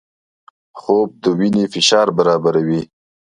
خوب 0.79 1.09
د 1.23 1.23
وینې 1.39 1.63
فشار 1.73 2.07
برابروي 2.17 2.81